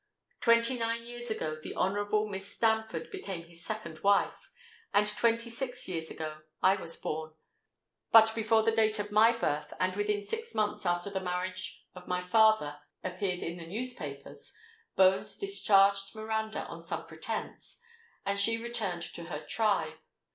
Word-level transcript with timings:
Twenty 0.39 0.79
nine 0.79 1.03
years 1.05 1.29
ago 1.29 1.57
the 1.61 1.75
Honourable 1.75 2.27
Miss 2.27 2.51
Stamford 2.51 3.11
became 3.11 3.43
his 3.43 3.63
second 3.63 3.99
wife; 3.99 4.49
and 4.95 5.05
twenty 5.05 5.47
six 5.47 5.87
years 5.87 6.09
ago 6.09 6.41
I 6.59 6.75
was 6.75 6.95
born. 6.95 7.35
But 8.11 8.33
before 8.33 8.63
the 8.63 8.71
date 8.71 8.97
of 8.97 9.11
my 9.11 9.31
birth—and 9.37 9.95
within 9.95 10.25
six 10.25 10.55
months 10.55 10.87
after 10.87 11.11
the 11.11 11.19
marriage 11.19 11.83
of 11.93 12.07
my 12.07 12.23
father 12.23 12.79
appeared 13.03 13.43
in 13.43 13.59
the 13.59 13.67
newspapers—Bones 13.67 15.37
discharged 15.37 16.15
Miranda 16.15 16.63
on 16.65 16.81
some 16.81 17.05
pretence; 17.05 17.79
and 18.25 18.39
she 18.39 18.57
returned 18.57 19.03
to 19.03 19.25
her 19.25 19.45
tribe. 19.45 19.99